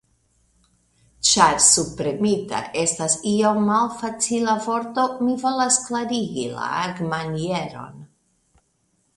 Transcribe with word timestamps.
Ĉar 1.31 1.57
subpremita 1.65 2.61
estas 2.85 3.17
iom 3.33 3.61
malfacila 3.67 4.57
vorto, 4.67 5.05
mi 5.27 5.37
volas 5.45 5.81
klarigi 5.91 6.47
la 6.57 6.75
agmanieron. 6.87 8.05